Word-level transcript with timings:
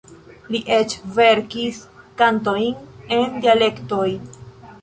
Li 0.53 0.61
eĉ 0.77 0.95
verkis 1.17 1.77
kantojn 2.23 3.15
en 3.19 3.39
dialektoj. 3.45 4.09